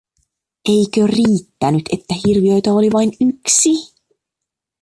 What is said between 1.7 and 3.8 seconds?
että hirviöitä oli vain yksi?